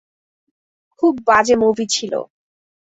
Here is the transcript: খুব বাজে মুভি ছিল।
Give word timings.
খুব 1.03 1.13
বাজে 1.27 1.55
মুভি 1.55 1.85
ছিল। 1.89 2.13